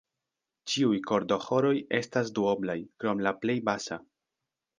[0.71, 4.01] Ĉiuj kordoĥoroj estas duoblaj, krom la La plej basa.